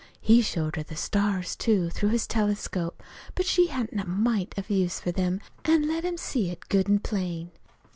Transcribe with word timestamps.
He 0.19 0.41
showed 0.41 0.77
her 0.77 0.81
the 0.81 0.95
stars, 0.95 1.55
too, 1.55 1.91
through 1.91 2.09
his 2.09 2.25
telescope; 2.25 3.03
but 3.35 3.45
she 3.45 3.67
hadn't 3.67 3.99
a 3.99 4.07
mite 4.07 4.57
of 4.57 4.71
use 4.71 4.99
for 4.99 5.11
them, 5.11 5.39
an' 5.63 5.87
let 5.87 6.03
him 6.03 6.17
see 6.17 6.49
it 6.49 6.69
good 6.69 6.89
an' 6.89 6.97
plain. 7.01 7.51